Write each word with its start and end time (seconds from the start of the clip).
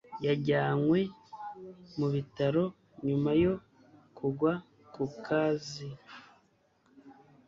Yajyanywe 0.25 0.99
mu 1.97 2.07
bitaro 2.13 2.63
nyuma 3.05 3.31
yo 3.43 3.53
kugwa 4.17 4.51
ku 4.93 5.03
kazi 5.25 5.87